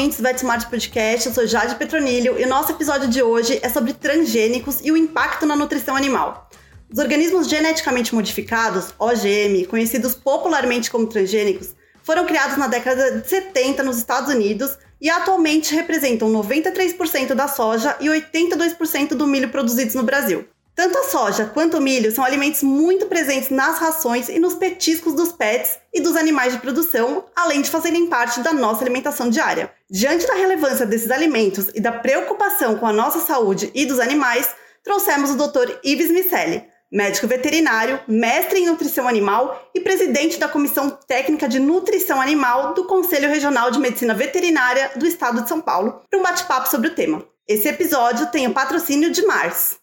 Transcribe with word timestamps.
ouvintes 0.00 0.16
do 0.16 0.22
VetSmart 0.22 0.70
Podcast. 0.70 1.28
Eu 1.28 1.34
sou 1.34 1.46
Jade 1.46 1.74
Petronilho 1.74 2.40
e 2.40 2.44
o 2.44 2.48
nosso 2.48 2.72
episódio 2.72 3.06
de 3.06 3.22
hoje 3.22 3.60
é 3.62 3.68
sobre 3.68 3.92
transgênicos 3.92 4.80
e 4.82 4.90
o 4.90 4.96
impacto 4.96 5.44
na 5.44 5.54
nutrição 5.54 5.94
animal. 5.94 6.48
Os 6.90 6.98
organismos 6.98 7.46
geneticamente 7.46 8.14
modificados, 8.14 8.94
OGM, 8.98 9.66
conhecidos 9.66 10.14
popularmente 10.14 10.90
como 10.90 11.06
transgênicos, 11.06 11.74
foram 12.02 12.24
criados 12.24 12.56
na 12.56 12.66
década 12.66 13.18
de 13.18 13.28
70 13.28 13.82
nos 13.82 13.98
Estados 13.98 14.32
Unidos 14.32 14.78
e 14.98 15.10
atualmente 15.10 15.74
representam 15.74 16.32
93% 16.32 17.34
da 17.34 17.46
soja 17.46 17.94
e 18.00 18.06
82% 18.06 19.08
do 19.08 19.26
milho 19.26 19.50
produzidos 19.50 19.94
no 19.94 20.02
Brasil. 20.02 20.48
Tanto 20.80 20.96
a 20.96 21.02
soja 21.02 21.44
quanto 21.44 21.76
o 21.76 21.80
milho 21.80 22.10
são 22.10 22.24
alimentos 22.24 22.62
muito 22.62 23.04
presentes 23.04 23.50
nas 23.50 23.78
rações 23.78 24.30
e 24.30 24.38
nos 24.38 24.54
petiscos 24.54 25.12
dos 25.12 25.30
pets 25.30 25.78
e 25.92 26.00
dos 26.00 26.16
animais 26.16 26.54
de 26.54 26.58
produção, 26.58 27.26
além 27.36 27.60
de 27.60 27.68
fazerem 27.68 28.06
parte 28.06 28.40
da 28.40 28.50
nossa 28.54 28.82
alimentação 28.82 29.28
diária. 29.28 29.70
Diante 29.90 30.26
da 30.26 30.32
relevância 30.32 30.86
desses 30.86 31.10
alimentos 31.10 31.66
e 31.74 31.80
da 31.82 31.92
preocupação 31.92 32.78
com 32.78 32.86
a 32.86 32.94
nossa 32.94 33.20
saúde 33.20 33.70
e 33.74 33.84
dos 33.84 34.00
animais, 34.00 34.48
trouxemos 34.82 35.32
o 35.32 35.36
Dr. 35.36 35.70
Ives 35.84 36.10
Micelli, 36.10 36.64
médico 36.90 37.26
veterinário, 37.26 38.00
mestre 38.08 38.60
em 38.60 38.66
nutrição 38.66 39.06
animal 39.06 39.70
e 39.74 39.80
presidente 39.80 40.38
da 40.38 40.48
Comissão 40.48 40.88
Técnica 41.06 41.46
de 41.46 41.58
Nutrição 41.58 42.22
Animal 42.22 42.72
do 42.72 42.86
Conselho 42.86 43.28
Regional 43.28 43.70
de 43.70 43.78
Medicina 43.78 44.14
Veterinária 44.14 44.92
do 44.96 45.06
Estado 45.06 45.42
de 45.42 45.48
São 45.50 45.60
Paulo, 45.60 46.00
para 46.08 46.18
um 46.18 46.22
bate-papo 46.22 46.70
sobre 46.70 46.88
o 46.88 46.94
tema. 46.94 47.22
Esse 47.50 47.66
episódio 47.66 48.28
tem 48.28 48.46
o 48.46 48.54
patrocínio 48.54 49.10
de 49.10 49.26
Mars. 49.26 49.79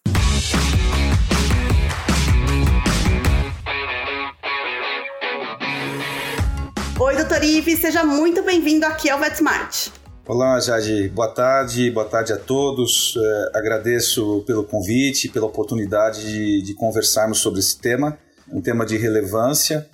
Oi, 7.00 7.14
doutor 7.14 7.44
Ives, 7.44 7.78
seja 7.78 8.02
muito 8.02 8.42
bem-vindo 8.42 8.84
aqui 8.84 9.08
ao 9.08 9.20
VetSmart. 9.20 9.90
Olá, 10.26 10.58
Jade. 10.58 11.08
Boa 11.10 11.32
tarde, 11.32 11.92
boa 11.92 12.04
tarde 12.04 12.32
a 12.32 12.36
todos. 12.36 13.14
É, 13.16 13.56
agradeço 13.56 14.42
pelo 14.44 14.64
convite, 14.64 15.28
pela 15.28 15.46
oportunidade 15.46 16.26
de, 16.26 16.60
de, 16.60 16.74
conversarmos 16.74 17.38
sobre 17.38 17.60
esse 17.60 17.78
tema, 17.78 18.18
um 18.52 18.60
tema 18.60 18.84
de 18.84 18.96
relevância, 18.96 19.88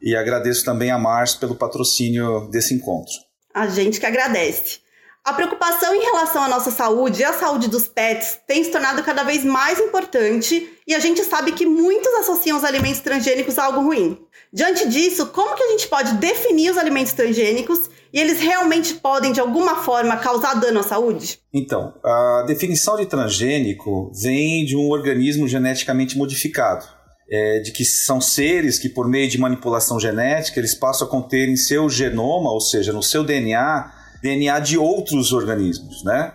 e 0.00 0.16
agradeço 0.16 0.64
também 0.64 0.90
a 0.90 0.98
Mars 0.98 1.34
pelo 1.34 1.54
patrocínio 1.54 2.48
desse 2.50 2.72
encontro. 2.72 3.12
A 3.52 3.66
gente 3.68 4.00
que 4.00 4.06
agradece. 4.06 4.78
A 5.26 5.32
preocupação 5.32 5.92
em 5.92 6.02
relação 6.02 6.40
à 6.40 6.48
nossa 6.48 6.70
saúde 6.70 7.20
e 7.20 7.24
à 7.24 7.32
saúde 7.32 7.68
dos 7.68 7.88
pets 7.88 8.38
tem 8.46 8.62
se 8.62 8.70
tornado 8.70 9.02
cada 9.02 9.24
vez 9.24 9.44
mais 9.44 9.80
importante 9.80 10.70
e 10.86 10.94
a 10.94 11.00
gente 11.00 11.24
sabe 11.24 11.50
que 11.50 11.66
muitos 11.66 12.14
associam 12.14 12.56
os 12.56 12.62
alimentos 12.62 13.00
transgênicos 13.00 13.58
a 13.58 13.64
algo 13.64 13.80
ruim. 13.80 14.16
Diante 14.52 14.88
disso, 14.88 15.26
como 15.26 15.56
que 15.56 15.64
a 15.64 15.70
gente 15.70 15.88
pode 15.88 16.14
definir 16.18 16.70
os 16.70 16.78
alimentos 16.78 17.12
transgênicos 17.12 17.90
e 18.12 18.20
eles 18.20 18.38
realmente 18.38 18.94
podem, 18.94 19.32
de 19.32 19.40
alguma 19.40 19.82
forma, 19.82 20.16
causar 20.16 20.54
dano 20.60 20.78
à 20.78 20.84
saúde? 20.84 21.40
Então, 21.52 21.92
a 22.04 22.44
definição 22.46 22.96
de 22.96 23.06
transgênico 23.06 24.12
vem 24.22 24.64
de 24.64 24.76
um 24.76 24.90
organismo 24.90 25.48
geneticamente 25.48 26.16
modificado. 26.16 26.86
É, 27.28 27.58
de 27.58 27.72
que 27.72 27.84
são 27.84 28.20
seres 28.20 28.78
que, 28.78 28.88
por 28.88 29.08
meio 29.08 29.28
de 29.28 29.36
manipulação 29.36 29.98
genética, 29.98 30.60
eles 30.60 30.76
passam 30.76 31.08
a 31.08 31.10
conter 31.10 31.48
em 31.48 31.56
seu 31.56 31.90
genoma, 31.90 32.52
ou 32.52 32.60
seja, 32.60 32.92
no 32.92 33.02
seu 33.02 33.24
DNA, 33.24 33.95
DNA 34.22 34.58
de 34.60 34.78
outros 34.78 35.32
organismos, 35.32 36.02
né? 36.04 36.32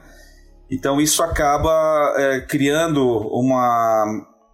Então 0.70 1.02
isso 1.02 1.22
acaba 1.22 2.14
é, 2.18 2.42
criando 2.42 3.06
uma, 3.06 4.06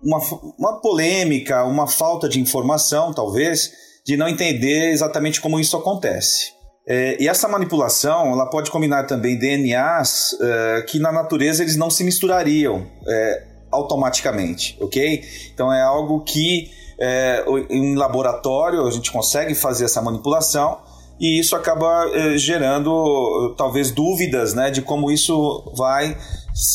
uma, 0.01 0.19
uma 0.57 0.81
polêmica, 0.81 1.63
uma 1.63 1.87
falta 1.87 2.27
de 2.27 2.39
informação, 2.39 3.13
talvez, 3.13 3.71
de 4.03 4.17
não 4.17 4.27
entender 4.27 4.91
exatamente 4.91 5.39
como 5.39 5.59
isso 5.59 5.77
acontece. 5.77 6.57
É, 6.87 7.21
e 7.21 7.27
essa 7.27 7.47
manipulação 7.49 8.31
ela 8.31 8.49
pode 8.49 8.71
combinar 8.71 9.03
também 9.03 9.37
DNAs 9.37 10.35
é, 10.39 10.81
que 10.87 10.97
na 10.99 11.11
natureza 11.11 11.61
eles 11.61 11.75
não 11.75 11.89
se 11.89 12.03
misturariam 12.03 12.87
é, 13.05 13.43
automaticamente, 13.69 14.77
ok? 14.79 15.21
Então 15.53 15.71
é 15.71 15.81
algo 15.81 16.21
que 16.21 16.71
é, 16.97 17.43
em 17.69 17.95
laboratório 17.95 18.87
a 18.87 18.91
gente 18.91 19.11
consegue 19.11 19.53
fazer 19.53 19.85
essa 19.85 20.01
manipulação 20.01 20.79
e 21.19 21.39
isso 21.39 21.55
acaba 21.55 22.09
é, 22.13 22.37
gerando 22.37 23.55
talvez 23.57 23.91
dúvidas 23.91 24.53
né, 24.53 24.69
de 24.69 24.81
como 24.81 25.11
isso 25.11 25.71
vai 25.75 26.17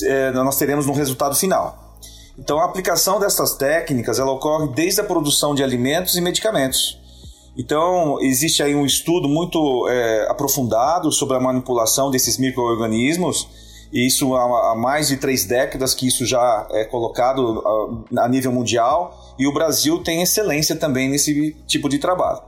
é, 0.05 0.31
nós 0.33 0.57
teremos 0.57 0.87
no 0.87 0.93
resultado 0.93 1.35
final. 1.35 1.97
Então 2.39 2.59
a 2.59 2.65
aplicação 2.65 3.21
dessas 3.21 3.55
técnicas 3.55 4.19
ela 4.19 4.33
ocorre 4.33 4.69
desde 4.69 5.01
a 5.01 5.05
produção 5.05 5.55
de 5.55 5.63
alimentos 5.63 6.17
e 6.17 6.21
medicamentos. 6.21 7.01
Então, 7.55 8.19
existe 8.23 8.63
aí 8.63 8.75
um 8.75 8.87
estudo 8.87 9.29
muito 9.29 9.87
aprofundado 10.27 11.13
sobre 11.13 11.37
a 11.37 11.41
manipulação 11.41 12.11
desses 12.11 12.39
micro-organismos, 12.39 13.47
e 13.93 14.07
isso 14.07 14.35
há, 14.35 14.75
mais 14.75 15.09
de 15.09 15.19
três 15.19 15.45
décadas 15.45 15.95
que 15.95 16.09
isso 16.09 16.25
já 16.25 16.67
é 16.71 16.85
colocado 16.85 17.63
a, 18.17 18.25
a 18.25 18.29
nível 18.29 18.51
mundial, 18.53 19.35
e 19.39 19.47
o 19.47 19.53
Brasil 19.53 20.03
tem 20.03 20.23
excelência 20.23 20.75
também 20.75 21.11
nesse 21.11 21.55
tipo 21.67 21.91
de 21.91 21.99
trabalho. 21.99 22.41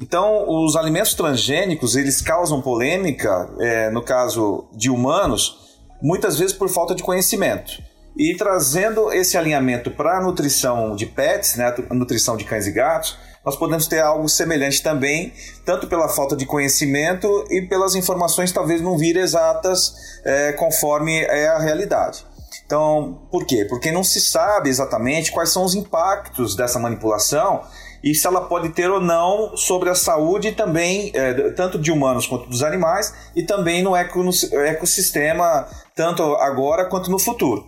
Então, 0.00 0.44
os 0.48 0.76
alimentos 0.76 1.14
transgênicos, 1.14 1.96
eles 1.96 2.20
causam 2.20 2.60
polêmica, 2.60 3.48
é, 3.58 3.90
no 3.90 4.02
caso 4.02 4.66
de 4.72 4.90
humanos, 4.90 5.78
muitas 6.02 6.38
vezes 6.38 6.54
por 6.54 6.68
falta 6.68 6.94
de 6.94 7.02
conhecimento. 7.02 7.82
E 8.16 8.34
trazendo 8.36 9.12
esse 9.12 9.36
alinhamento 9.36 9.90
para 9.90 10.18
a 10.18 10.22
nutrição 10.22 10.96
de 10.96 11.06
pets, 11.06 11.56
né, 11.56 11.74
a 11.90 11.94
nutrição 11.94 12.36
de 12.36 12.44
cães 12.44 12.66
e 12.66 12.72
gatos, 12.72 13.16
nós 13.44 13.56
podemos 13.56 13.86
ter 13.86 14.00
algo 14.00 14.28
semelhante 14.28 14.82
também, 14.82 15.32
tanto 15.64 15.86
pela 15.86 16.08
falta 16.08 16.34
de 16.34 16.44
conhecimento 16.44 17.44
e 17.50 17.62
pelas 17.62 17.94
informações 17.94 18.50
talvez 18.50 18.80
não 18.80 18.98
vir 18.98 19.16
exatas 19.16 19.94
é, 20.24 20.52
conforme 20.52 21.20
é 21.20 21.46
a 21.48 21.58
realidade. 21.58 22.26
Então, 22.64 23.20
por 23.30 23.46
quê? 23.46 23.64
Porque 23.68 23.92
não 23.92 24.02
se 24.02 24.20
sabe 24.20 24.68
exatamente 24.68 25.30
quais 25.30 25.50
são 25.50 25.64
os 25.64 25.74
impactos 25.74 26.56
dessa 26.56 26.80
manipulação 26.80 27.62
e 28.06 28.14
se 28.14 28.24
ela 28.24 28.42
pode 28.42 28.68
ter 28.68 28.88
ou 28.88 29.00
não 29.00 29.56
sobre 29.56 29.90
a 29.90 29.94
saúde 29.96 30.52
também, 30.52 31.10
é, 31.12 31.50
tanto 31.50 31.76
de 31.76 31.90
humanos 31.90 32.24
quanto 32.24 32.48
dos 32.48 32.62
animais, 32.62 33.12
e 33.34 33.42
também 33.42 33.82
no 33.82 33.96
ecossistema, 33.96 35.66
tanto 35.92 36.22
agora 36.36 36.84
quanto 36.84 37.10
no 37.10 37.18
futuro. 37.18 37.66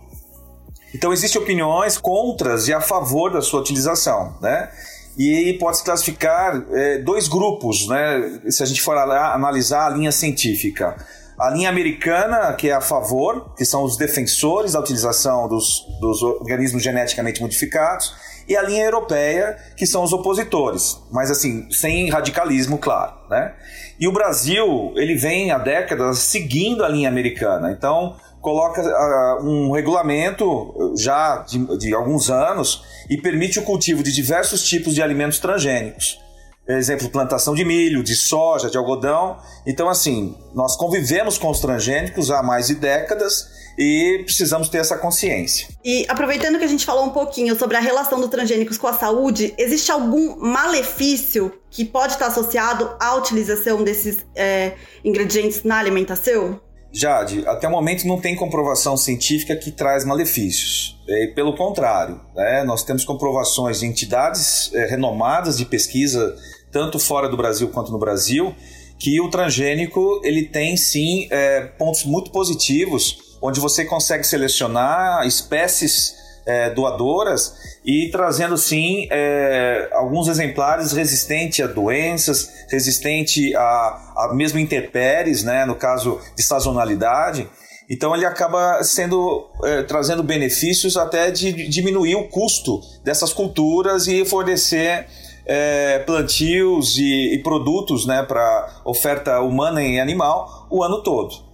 Então, 0.95 1.11
existem 1.11 1.41
opiniões 1.41 1.97
contras 1.97 2.69
e 2.69 2.73
a 2.73 2.79
favor 2.79 3.33
da 3.33 3.41
sua 3.41 3.59
utilização, 3.59 4.37
né? 4.41 4.69
e 5.17 5.57
pode-se 5.59 5.83
classificar 5.83 6.63
é, 6.71 6.99
dois 6.99 7.27
grupos, 7.27 7.85
né? 7.89 8.39
Se 8.47 8.63
a 8.63 8.65
gente 8.65 8.81
for 8.81 8.97
analisar 8.97 9.87
a 9.87 9.89
linha 9.89 10.13
científica. 10.13 10.95
A 11.37 11.49
linha 11.49 11.67
americana, 11.67 12.53
que 12.53 12.69
é 12.69 12.73
a 12.73 12.79
favor, 12.79 13.53
que 13.57 13.65
são 13.65 13.83
os 13.83 13.97
defensores 13.97 14.71
da 14.71 14.79
utilização 14.79 15.49
dos, 15.49 15.85
dos 15.99 16.21
organismos 16.23 16.81
geneticamente 16.81 17.41
modificados, 17.41 18.13
e 18.49 18.57
a 18.57 18.63
linha 18.63 18.83
europeia, 18.83 19.55
que 19.77 19.85
são 19.85 20.03
os 20.03 20.11
opositores, 20.11 20.97
mas 21.11 21.29
assim, 21.29 21.71
sem 21.71 22.09
radicalismo, 22.09 22.79
claro, 22.79 23.13
né? 23.29 23.53
E 23.99 24.07
o 24.07 24.11
Brasil, 24.11 24.91
ele 24.95 25.13
vem 25.15 25.51
há 25.51 25.59
décadas 25.59 26.17
seguindo 26.17 26.83
a 26.83 26.89
linha 26.89 27.07
americana. 27.07 27.71
Então, 27.71 28.15
coloca 28.41 28.81
uh, 28.81 29.45
um 29.45 29.71
regulamento 29.71 30.93
já 30.97 31.43
de, 31.47 31.77
de, 31.77 31.93
alguns 31.93 32.31
anos 32.31 32.81
e 33.09 33.17
permite 33.17 33.59
o 33.59 33.63
cultivo 33.63 34.01
de 34.01 34.11
diversos 34.11 34.63
tipos 34.63 34.95
de 34.95 35.03
alimentos 35.03 35.37
transgênicos. 35.39 36.19
Exemplo, 36.67 37.09
plantação 37.09 37.53
de 37.53 37.65
milho, 37.65 38.03
de 38.03 38.15
soja, 38.15 38.69
de 38.69 38.77
algodão. 38.77 39.37
Então, 39.65 39.89
assim, 39.89 40.37
nós 40.53 40.75
convivemos 40.77 41.37
com 41.37 41.49
os 41.49 41.59
transgênicos 41.59 42.31
há 42.31 42.41
mais 42.41 42.67
de 42.67 42.75
décadas 42.75 43.49
e 43.79 44.23
precisamos 44.25 44.67
ter 44.67 44.79
essa 44.79 44.97
consciência. 44.97 45.69
E 45.85 46.05
aproveitando 46.09 46.59
que 46.59 46.65
a 46.65 46.67
gente 46.67 46.85
falou 46.85 47.05
um 47.05 47.11
pouquinho 47.11 47.57
sobre 47.57 47.77
a 47.77 47.79
relação 47.79 48.19
dos 48.19 48.29
transgênicos 48.29 48.77
com 48.77 48.87
a 48.87 48.93
saúde, 48.93 49.53
existe 49.57 49.89
algum 49.89 50.35
malefício 50.35 51.53
que 51.71 51.85
pode 51.85 52.13
estar 52.13 52.27
associado 52.27 52.93
à 52.99 53.15
utilização 53.15 53.81
desses 53.81 54.25
é, 54.35 54.73
ingredientes 55.03 55.63
na 55.63 55.79
alimentação? 55.79 56.59
Jade, 56.91 57.47
até 57.47 57.67
o 57.67 57.71
momento 57.71 58.05
não 58.05 58.19
tem 58.19 58.35
comprovação 58.35 58.97
científica 58.97 59.55
que 59.55 59.71
traz 59.71 60.03
malefícios. 60.03 60.99
É, 61.07 61.27
pelo 61.27 61.55
contrário, 61.55 62.19
né, 62.35 62.63
nós 62.65 62.83
temos 62.83 63.05
comprovações 63.05 63.79
de 63.79 63.85
entidades 63.85 64.73
é, 64.73 64.87
renomadas 64.87 65.57
de 65.57 65.65
pesquisa, 65.65 66.35
tanto 66.71 66.99
fora 66.99 67.29
do 67.29 67.37
Brasil 67.37 67.69
quanto 67.69 67.91
no 67.91 67.99
Brasil, 67.99 68.53
que 68.97 69.21
o 69.21 69.29
transgênico 69.29 70.19
ele 70.23 70.43
tem 70.43 70.75
sim 70.75 71.27
é, 71.31 71.61
pontos 71.61 72.03
muito 72.03 72.31
positivos, 72.31 73.28
onde 73.41 73.59
você 73.59 73.85
consegue 73.85 74.23
selecionar 74.23 75.25
espécies 75.25 76.15
é, 76.45 76.69
doadoras 76.71 77.53
e 77.85 78.09
trazendo 78.11 78.57
sim 78.57 79.07
é, 79.11 79.89
alguns 79.93 80.27
exemplares 80.27 80.91
resistentes 80.91 81.63
a 81.63 81.67
doenças, 81.67 82.49
resistente 82.69 83.55
a, 83.55 83.61
a 83.61 84.31
mesmo 84.33 84.59
intempéries, 84.59 85.43
né, 85.43 85.65
no 85.65 85.75
caso 85.75 86.19
de 86.35 86.43
sazonalidade. 86.43 87.47
Então 87.89 88.15
ele 88.15 88.25
acaba 88.25 88.83
sendo 88.83 89.49
é, 89.63 89.83
trazendo 89.83 90.23
benefícios 90.23 90.97
até 90.97 91.31
de 91.31 91.51
diminuir 91.67 92.15
o 92.15 92.27
custo 92.27 92.81
dessas 93.03 93.33
culturas 93.33 94.07
e 94.07 94.25
fornecer 94.25 95.07
é, 95.45 95.99
plantios 95.99 96.97
e, 96.97 97.33
e 97.33 97.39
produtos 97.39 98.05
né, 98.05 98.21
para 98.23 98.81
oferta 98.85 99.39
humana 99.39 99.83
e 99.83 99.99
animal 99.99 100.67
o 100.69 100.83
ano 100.83 101.01
todo. 101.01 101.48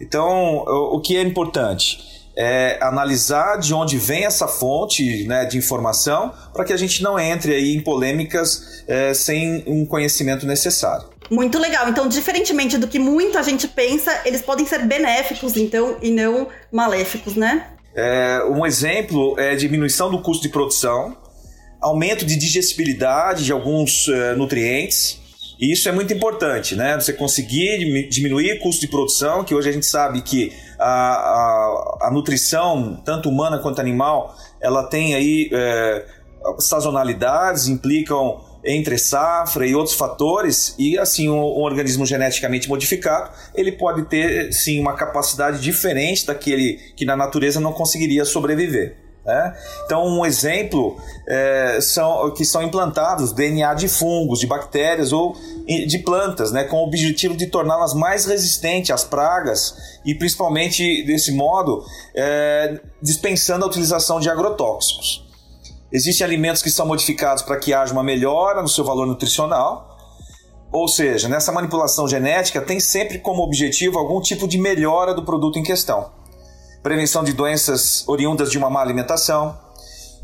Então, 0.00 0.64
o, 0.66 1.00
que 1.00 1.16
é 1.16 1.22
importante? 1.22 1.98
É 2.36 2.78
analisar 2.80 3.58
de 3.58 3.74
onde 3.74 3.98
vem 3.98 4.24
essa 4.24 4.48
fonte 4.48 5.24
né, 5.26 5.44
de 5.44 5.58
informação 5.58 6.32
para 6.54 6.64
que 6.64 6.72
a 6.72 6.76
gente 6.76 7.02
não 7.02 7.18
entre 7.18 7.54
aí 7.54 7.74
em 7.74 7.80
polêmicas 7.80 8.82
é, 8.88 9.12
sem 9.12 9.62
um 9.66 9.84
conhecimento 9.84 10.46
necessário. 10.46 11.06
Muito 11.30 11.58
legal. 11.58 11.88
Então, 11.88 12.08
diferentemente 12.08 12.78
do 12.78 12.88
que 12.88 12.98
muita 12.98 13.42
gente 13.42 13.68
pensa, 13.68 14.22
eles 14.24 14.42
podem 14.42 14.66
ser 14.66 14.84
benéficos, 14.86 15.56
então, 15.56 15.96
e 16.00 16.10
não 16.10 16.48
maléficos, 16.72 17.36
né? 17.36 17.66
É, 17.94 18.42
um 18.48 18.64
exemplo 18.64 19.38
é 19.38 19.54
diminuição 19.54 20.10
do 20.10 20.22
custo 20.22 20.42
de 20.42 20.48
produção, 20.48 21.16
aumento 21.80 22.24
de 22.24 22.36
digestibilidade 22.36 23.44
de 23.44 23.52
alguns 23.52 24.06
uh, 24.08 24.36
nutrientes. 24.36 25.19
E 25.60 25.72
isso 25.72 25.88
é 25.90 25.92
muito 25.92 26.12
importante, 26.14 26.74
né? 26.74 26.98
Você 26.98 27.12
conseguir 27.12 28.08
diminuir 28.08 28.54
o 28.54 28.60
custo 28.60 28.80
de 28.80 28.88
produção, 28.88 29.44
que 29.44 29.54
hoje 29.54 29.68
a 29.68 29.72
gente 29.72 29.84
sabe 29.84 30.22
que 30.22 30.52
a, 30.78 30.88
a, 30.88 31.98
a 32.04 32.10
nutrição, 32.10 33.00
tanto 33.04 33.28
humana 33.28 33.58
quanto 33.58 33.78
animal, 33.78 34.34
ela 34.58 34.84
tem 34.84 35.14
aí 35.14 35.50
é, 35.52 36.06
sazonalidades, 36.58 37.68
implicam 37.68 38.40
entre 38.64 38.96
safra 38.96 39.66
e 39.66 39.74
outros 39.74 39.94
fatores, 39.94 40.74
e 40.78 40.98
assim, 40.98 41.28
um, 41.28 41.38
um, 41.38 41.60
organismo 41.60 42.06
geneticamente 42.06 42.68
modificado, 42.68 43.30
ele 43.54 43.72
pode 43.72 44.04
ter 44.04 44.52
sim 44.52 44.80
uma 44.80 44.94
capacidade 44.94 45.60
diferente 45.60 46.26
daquele 46.26 46.74
que 46.96 47.04
na 47.04 47.16
natureza 47.16 47.60
não 47.60 47.72
conseguiria 47.72 48.24
sobreviver. 48.24 49.09
Né? 49.24 49.54
Então, 49.84 50.06
um 50.06 50.24
exemplo 50.24 50.96
é, 51.28 51.78
são 51.80 52.32
que 52.32 52.44
são 52.44 52.62
implantados 52.62 53.32
DNA 53.32 53.74
de 53.74 53.86
fungos, 53.86 54.40
de 54.40 54.46
bactérias 54.46 55.12
ou 55.12 55.36
de 55.66 55.98
plantas, 55.98 56.50
né, 56.50 56.64
com 56.64 56.78
o 56.78 56.84
objetivo 56.84 57.36
de 57.36 57.46
torná-las 57.46 57.94
mais 57.94 58.26
resistentes 58.26 58.90
às 58.90 59.04
pragas 59.04 59.76
e, 60.04 60.14
principalmente, 60.14 61.04
desse 61.04 61.32
modo, 61.32 61.84
é, 62.14 62.80
dispensando 63.00 63.64
a 63.64 63.68
utilização 63.68 64.18
de 64.18 64.28
agrotóxicos. 64.28 65.28
Existem 65.92 66.24
alimentos 66.24 66.62
que 66.62 66.70
são 66.70 66.86
modificados 66.86 67.42
para 67.42 67.56
que 67.56 67.72
haja 67.74 67.92
uma 67.92 68.02
melhora 68.02 68.62
no 68.62 68.68
seu 68.68 68.84
valor 68.84 69.06
nutricional, 69.06 69.96
ou 70.72 70.88
seja, 70.88 71.28
nessa 71.28 71.52
manipulação 71.52 72.08
genética 72.08 72.60
tem 72.60 72.80
sempre 72.80 73.18
como 73.18 73.42
objetivo 73.42 73.98
algum 73.98 74.20
tipo 74.20 74.48
de 74.48 74.56
melhora 74.58 75.14
do 75.14 75.24
produto 75.24 75.58
em 75.58 75.62
questão 75.62 76.19
prevenção 76.82 77.22
de 77.22 77.32
doenças 77.32 78.04
oriundas 78.08 78.50
de 78.50 78.58
uma 78.58 78.70
má 78.70 78.80
alimentação. 78.80 79.58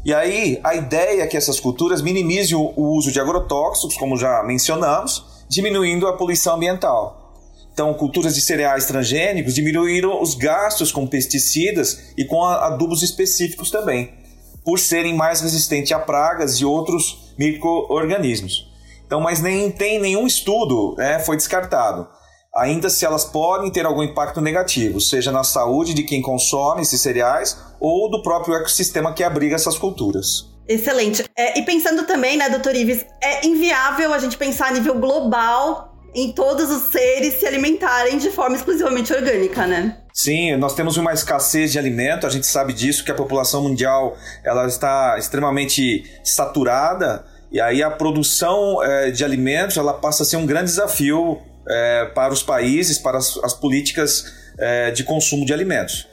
E 0.05 0.14
aí, 0.14 0.61
a 0.62 0.75
ideia 0.75 1.23
é 1.23 1.26
que 1.26 1.37
essas 1.37 1.58
culturas 1.61 2.00
minimizem 2.00 2.56
o 2.56 2.73
uso 2.76 3.11
de 3.11 3.20
agrotóxicos, 3.20 3.97
como 3.97 4.17
já 4.17 4.43
mencionamos, 4.43 5.44
diminuindo 5.49 6.06
a 6.06 6.17
poluição 6.17 6.55
ambiental. 6.55 7.35
Então, 7.73 7.93
culturas 7.93 8.35
de 8.35 8.41
cereais 8.41 8.87
transgênicos 8.87 9.55
diminuíram 9.55 10.23
os 10.23 10.35
gastos 10.35 10.91
com 10.91 11.06
pesticidas 11.06 12.12
e 12.17 12.25
com 12.25 12.43
adubos 12.43 13.03
específicos 13.03 13.70
também, 13.70 14.14
por 14.64 14.79
serem 14.79 15.14
mais 15.14 15.41
resistentes 15.43 15.93
a 15.93 15.99
pragas 15.99 16.55
e 16.55 16.64
outros 16.64 17.35
micro-organismos. 17.37 18.73
Então, 19.05 19.20
mas 19.20 19.43
nem 19.43 19.70
tem 19.70 20.00
nenhum 20.00 20.26
estudo, 20.26 20.94
né, 20.97 21.19
foi 21.19 21.37
descartado 21.37 22.08
ainda 22.56 22.88
se 22.88 23.05
elas 23.05 23.25
podem 23.25 23.70
ter 23.70 23.85
algum 23.85 24.03
impacto 24.03 24.41
negativo, 24.41 25.00
seja 25.00 25.31
na 25.31 25.44
saúde 25.44 25.93
de 25.93 26.03
quem 26.03 26.23
consome 26.23 26.82
esses 26.82 27.00
cereais 27.00 27.56
ou 27.79 28.11
do 28.11 28.23
próprio 28.23 28.55
ecossistema 28.55 29.12
que 29.12 29.23
abriga 29.23 29.55
essas 29.55 29.76
culturas. 29.76 30.56
Excelente. 30.67 31.25
É, 31.37 31.58
e 31.58 31.62
pensando 31.62 32.05
também, 32.05 32.37
né, 32.37 32.49
doutor 32.49 32.75
Ives, 32.75 33.05
é 33.23 33.47
inviável 33.47 34.12
a 34.12 34.19
gente 34.19 34.37
pensar 34.37 34.69
a 34.69 34.73
nível 34.73 34.99
global 34.99 35.93
em 36.14 36.32
todos 36.32 36.70
os 36.70 36.91
seres 36.91 37.35
se 37.35 37.47
alimentarem 37.47 38.17
de 38.17 38.31
forma 38.31 38.56
exclusivamente 38.56 39.12
orgânica, 39.12 39.67
né? 39.67 39.99
Sim, 40.14 40.56
nós 40.56 40.75
temos 40.75 40.97
uma 40.97 41.12
escassez 41.12 41.70
de 41.70 41.79
alimento, 41.79 42.26
a 42.26 42.31
gente 42.31 42.47
sabe 42.47 42.73
disso, 42.73 43.05
que 43.05 43.11
a 43.11 43.14
população 43.14 43.62
mundial 43.62 44.17
ela 44.43 44.67
está 44.67 45.17
extremamente 45.19 46.11
saturada, 46.25 47.26
e 47.53 47.61
aí 47.61 47.82
a 47.82 47.91
produção 47.91 48.82
é, 48.82 49.11
de 49.11 49.23
alimentos 49.23 49.76
ela 49.76 49.93
passa 49.93 50.23
a 50.23 50.26
ser 50.26 50.38
um 50.38 50.47
grande 50.47 50.70
desafio 50.70 51.38
é, 51.69 52.07
para 52.15 52.33
os 52.33 52.43
países, 52.43 52.99
para 52.99 53.19
as, 53.19 53.37
as 53.43 53.55
políticas 53.55 54.25
é, 54.59 54.91
de 54.91 55.05
consumo 55.05 55.45
de 55.45 55.53
alimentos. 55.53 56.07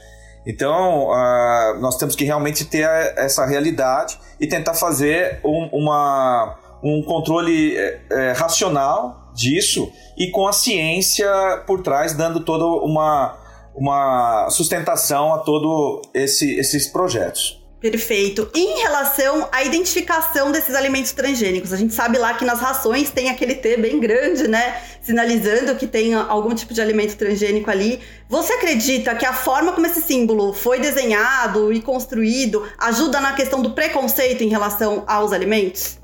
Então, 0.46 1.08
uh, 1.08 1.80
nós 1.80 1.98
temos 1.98 2.16
que 2.16 2.26
realmente 2.26 2.66
ter 2.66 2.86
essa 3.16 3.46
realidade 3.46 4.20
e 4.40 4.48
tentar 4.48 4.74
fazer 4.74 5.40
um, 5.44 5.70
uma, 5.72 6.60
um 6.84 7.02
controle 7.02 7.78
é, 7.78 8.02
é, 8.12 8.32
racional 8.34 9.32
disso 9.34 9.92
e 10.18 10.30
com 10.32 10.48
a 10.48 10.54
ciência 10.54 11.64
por 11.66 11.82
trás, 11.82 12.14
dando 12.14 12.42
toda 12.42 12.66
uma, 12.66 13.38
uma 13.74 14.50
sustentação 14.50 15.34
a 15.34 15.40
todos 15.40 16.02
esse, 16.14 16.56
esses 16.56 16.88
projetos. 16.88 17.64
Perfeito. 17.84 18.50
Em 18.56 18.80
relação 18.82 19.50
à 19.52 19.62
identificação 19.62 20.54
desses 20.54 20.74
alimentos 20.74 21.12
transgênicos, 21.12 21.74
a 21.74 21.76
gente 21.76 21.94
sabe 21.94 22.18
lá 22.18 22.34
que 22.34 22.46
nas 22.46 22.62
rações 22.62 23.10
tem 23.10 23.30
aquele 23.30 23.56
T 23.56 23.76
bem 23.76 24.00
grande, 24.00 24.48
né? 24.48 24.82
Sinalizando 25.04 25.76
que 25.76 25.86
tem 25.86 26.14
algum 26.14 26.56
tipo 26.56 26.74
de 26.74 26.82
alimento 26.82 27.16
transgênico 27.18 27.70
ali. 27.70 28.00
Você 28.30 28.54
acredita 28.54 29.14
que 29.14 29.26
a 29.26 29.34
forma 29.34 29.74
como 29.74 29.86
esse 29.86 30.02
símbolo 30.02 30.54
foi 30.54 30.80
desenhado 30.80 31.72
e 31.74 31.82
construído 31.82 32.66
ajuda 32.80 33.20
na 33.20 33.34
questão 33.34 33.62
do 33.62 33.72
preconceito 33.72 34.42
em 34.44 34.48
relação 34.48 35.04
aos 35.06 35.32
alimentos? 35.34 36.00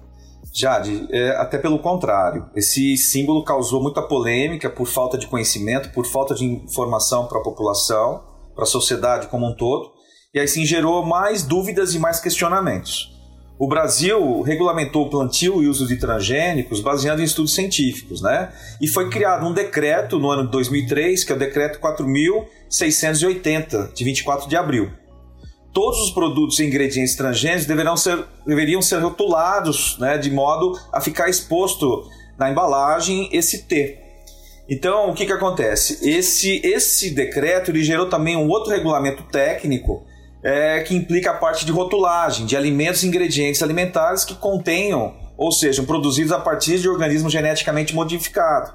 Jade, 0.54 1.08
é, 1.12 1.30
até 1.38 1.58
pelo 1.58 1.80
contrário. 1.80 2.50
Esse 2.56 2.98
símbolo 2.98 3.44
causou 3.44 3.82
muita 3.82 4.02
polêmica 4.02 4.70
por 4.70 4.86
falta 4.86 5.18
de 5.18 5.28
conhecimento, 5.28 5.92
por 5.94 6.06
falta 6.06 6.36
de 6.36 6.44
informação 6.44 7.28
para 7.28 7.40
a 7.40 7.44
população, 7.44 8.24
para 8.54 8.64
a 8.64 8.68
sociedade 8.68 9.28
como 9.28 9.48
um 9.48 9.56
todo 9.56 9.98
e 10.34 10.40
assim 10.40 10.66
gerou 10.66 11.06
mais 11.06 11.44
dúvidas 11.44 11.94
e 11.94 12.00
mais 12.00 12.20
questionamentos. 12.20 13.19
O 13.60 13.68
Brasil 13.68 14.42
regulamentou 14.42 15.06
o 15.06 15.10
plantio 15.10 15.62
e 15.62 15.68
uso 15.68 15.86
de 15.86 15.98
transgênicos 15.98 16.80
baseado 16.80 17.20
em 17.20 17.26
estudos 17.26 17.54
científicos, 17.54 18.22
né? 18.22 18.54
E 18.80 18.88
foi 18.88 19.10
criado 19.10 19.46
um 19.46 19.52
decreto 19.52 20.18
no 20.18 20.32
ano 20.32 20.46
de 20.46 20.52
2003, 20.52 21.26
que 21.26 21.32
é 21.34 21.36
o 21.36 21.38
decreto 21.38 21.78
4680, 21.82 23.92
de 23.94 24.06
24 24.06 24.48
de 24.48 24.56
abril. 24.56 24.90
Todos 25.74 26.00
os 26.00 26.12
produtos 26.12 26.58
e 26.60 26.66
ingredientes 26.66 27.18
transgênicos 27.18 27.66
deverão 27.66 27.98
ser, 27.98 28.24
deveriam 28.48 28.82
ser 28.82 29.00
rotulados, 29.00 29.98
né, 30.00 30.18
de 30.18 30.32
modo 30.32 30.80
a 30.94 31.02
ficar 31.02 31.28
exposto 31.28 32.10
na 32.38 32.50
embalagem 32.50 33.28
esse 33.34 33.64
T. 33.64 34.00
Então, 34.70 35.10
o 35.10 35.14
que, 35.14 35.26
que 35.26 35.34
acontece? 35.34 36.10
Esse, 36.10 36.62
esse 36.64 37.10
decreto 37.10 37.72
ele 37.72 37.84
gerou 37.84 38.08
também 38.08 38.38
um 38.38 38.48
outro 38.48 38.72
regulamento 38.72 39.24
técnico 39.24 40.06
é, 40.44 40.82
que 40.82 40.96
implica 40.96 41.32
a 41.32 41.34
parte 41.34 41.66
de 41.66 41.72
rotulagem 41.72 42.46
de 42.46 42.56
alimentos 42.56 43.04
e 43.04 43.08
ingredientes 43.08 43.62
alimentares 43.62 44.24
que 44.24 44.36
contenham, 44.36 45.14
ou 45.38 45.52
sejam, 45.52 45.86
produzidos 45.86 46.32
a 46.32 46.40
partir 46.40 46.80
de 46.80 46.90
organismo 46.90 47.30
geneticamente 47.30 47.94
modificado. 47.94 48.74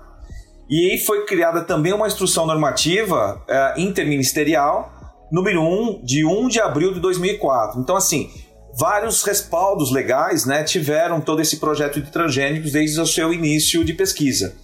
E 0.68 0.98
foi 1.04 1.26
criada 1.26 1.62
também 1.62 1.92
uma 1.92 2.06
instrução 2.06 2.46
normativa 2.46 3.42
é, 3.48 3.74
interministerial, 3.80 4.92
número 5.30 5.62
1, 5.62 6.04
de 6.04 6.24
1 6.24 6.48
de 6.48 6.60
abril 6.60 6.94
de 6.94 7.00
2004. 7.00 7.80
Então, 7.80 7.96
assim, 7.96 8.30
vários 8.78 9.22
respaldos 9.22 9.92
legais 9.92 10.46
né, 10.46 10.62
tiveram 10.62 11.20
todo 11.20 11.40
esse 11.40 11.58
projeto 11.58 12.00
de 12.00 12.10
transgênicos 12.10 12.72
desde 12.72 13.00
o 13.00 13.06
seu 13.06 13.32
início 13.32 13.84
de 13.84 13.92
pesquisa. 13.92 14.54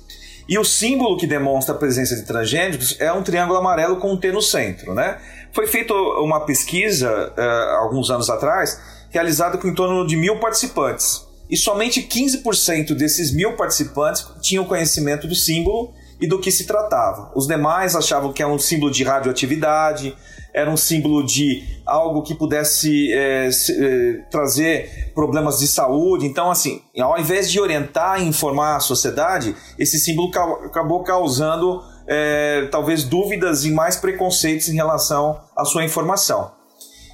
E 0.49 0.59
o 0.59 0.65
símbolo 0.65 1.17
que 1.17 1.27
demonstra 1.27 1.75
a 1.75 1.79
presença 1.79 2.17
de 2.17 2.23
transgênicos 2.23 2.97
é 2.99 3.13
um 3.13 3.23
triângulo 3.23 3.59
amarelo 3.59 3.97
com 3.97 4.13
um 4.13 4.17
T 4.17 4.33
no 4.33 4.43
centro, 4.43 4.95
né? 4.95 5.19
Foi 5.53 5.67
feita 5.67 5.93
uma 5.95 6.41
pesquisa 6.41 7.33
uh, 7.37 7.77
alguns 7.83 8.11
anos 8.11 8.31
atrás, 8.31 8.81
realizada 9.11 9.59
com 9.59 9.69
em 9.69 9.75
torno 9.75 10.07
de 10.07 10.17
mil 10.17 10.39
participantes. 10.39 11.27
E 11.49 11.57
somente 11.57 12.03
15% 12.03 12.95
desses 12.95 13.33
mil 13.33 13.57
participantes 13.57 14.25
tinham 14.41 14.65
conhecimento 14.65 15.27
do 15.27 15.35
símbolo 15.35 15.93
e 16.21 16.27
do 16.27 16.39
que 16.39 16.51
se 16.53 16.67
tratava. 16.67 17.33
Os 17.35 17.47
demais 17.47 17.97
achavam 17.97 18.33
que 18.33 18.43
era 18.43 18.51
um 18.51 18.59
símbolo 18.59 18.93
de 18.93 19.03
radioatividade, 19.03 20.17
era 20.53 20.71
um 20.71 20.77
símbolo 20.77 21.25
de 21.25 21.65
algo 21.87 22.23
que 22.23 22.35
pudesse 22.35 23.13
é, 23.13 23.51
se, 23.51 23.73
é, 23.73 24.13
trazer 24.31 25.13
problemas 25.15 25.59
de 25.59 25.67
saúde. 25.67 26.27
Então, 26.27 26.51
assim, 26.51 26.83
ao 26.99 27.19
invés 27.19 27.51
de 27.51 27.61
orientar 27.61 28.21
e 28.21 28.27
informar 28.27 28.77
a 28.77 28.81
sociedade, 28.81 29.57
esse 29.79 29.99
símbolo 29.99 30.31
ca 30.31 30.45
acabou 30.65 31.03
causando 31.03 31.83
é, 32.11 32.67
talvez 32.73 33.05
dúvidas 33.05 33.65
e 33.65 33.71
mais 33.71 33.95
preconceitos 33.95 34.69
em 34.69 34.75
relação 34.75 35.41
à 35.57 35.65
sua 35.65 35.85
informação. 35.85 36.51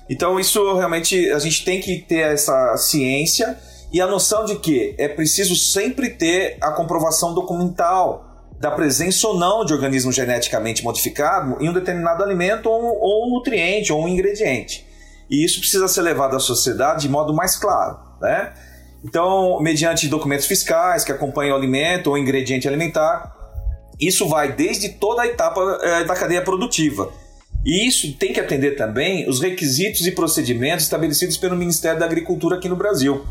Então, 0.09 0.41
isso 0.41 0.75
realmente 0.75 1.31
a 1.33 1.39
gente 1.39 1.65
tem 1.67 1.81
que 1.83 1.99
ter 1.99 2.33
essa 2.33 2.75
ciência 2.79 3.59
e 3.93 4.01
a 4.01 4.07
noção 4.07 4.47
de 4.47 4.57
que 4.57 4.95
é 4.97 5.07
preciso 5.07 5.55
sempre 5.55 6.11
ter 6.11 6.57
a 6.63 6.73
comprovação 6.73 7.35
documental 7.35 8.25
da 8.59 8.71
presença 8.71 9.29
ou 9.29 9.39
não 9.39 9.67
de 9.67 9.75
organismo 9.75 10.11
geneticamente 10.11 10.83
modificado 10.83 11.63
em 11.63 11.69
um 11.69 11.75
determinado 11.75 12.25
alimento 12.25 12.71
ou, 12.71 12.99
ou 12.99 13.27
um 13.27 13.35
nutriente 13.35 13.93
ou 13.93 14.03
um 14.03 14.09
ingrediente. 14.09 14.87
E 15.29 15.45
isso 15.45 15.61
precisa 15.61 15.89
ser 15.89 16.01
levado 16.03 16.35
à 16.35 16.41
sociedade 16.41 17.03
de 17.03 17.09
modo 17.11 17.35
mais 17.35 17.57
claro, 17.57 17.99
né? 18.21 18.55
Então, 19.05 19.61
mediante 19.61 20.09
documentos 20.09 20.47
fiscais 20.47 21.05
que 21.05 21.13
acompanham 21.13 21.55
o 21.55 21.59
alimento 21.59 22.09
ou 22.09 22.17
ingrediente 22.17 22.67
alimentar, 22.67 23.36
isso 24.01 24.29
vai 24.29 24.53
desde 24.53 24.91
toda 24.91 25.23
a 25.23 25.27
etapa 25.27 25.79
é, 25.83 26.05
da 26.05 26.15
cadeia 26.15 26.43
produtiva. 26.43 27.11
E 27.65 27.89
isso 27.89 28.13
tem 28.15 28.33
que 28.33 28.41
atender 28.41 28.77
também 28.77 29.29
os 29.29 29.41
requisitos 29.41 30.07
e 30.07 30.13
procedimentos 30.13 30.85
estabelecidos 30.85 31.37
pelo 31.37 31.57
Ministério 31.57 31.99
da 31.99 32.07
Agricultura 32.07 32.57
aqui 32.57 32.69
no 32.69 32.77
Brasil. 32.77 33.25